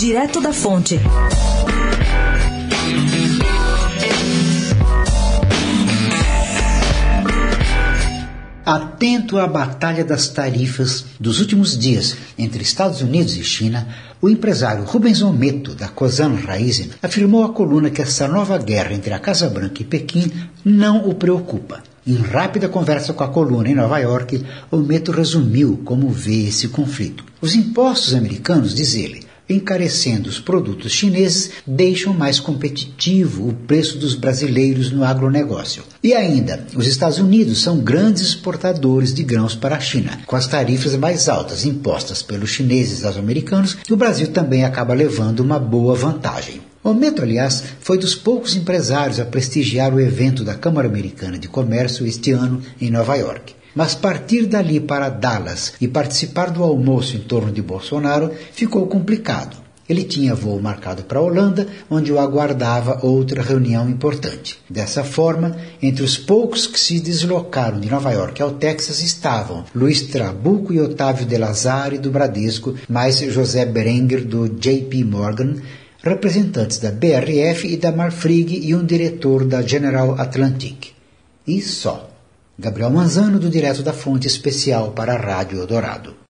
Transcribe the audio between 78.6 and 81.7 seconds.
e um diretor da General Atlantic. E